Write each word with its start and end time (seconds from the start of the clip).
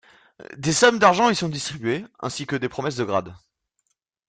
Des 0.57 0.73
sommes 0.73 0.97
d'argent 0.97 1.29
y 1.29 1.35
sont 1.35 1.47
distribuées, 1.47 2.03
ainsi 2.19 2.47
que 2.47 2.55
des 2.55 2.69
promesses 2.69 2.95
de 2.95 3.03
grade. 3.03 3.35